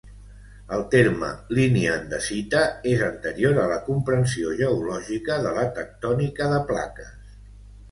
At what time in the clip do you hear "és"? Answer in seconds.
2.93-3.05